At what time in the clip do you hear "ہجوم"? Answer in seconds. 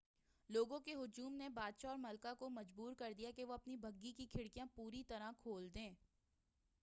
0.93-1.33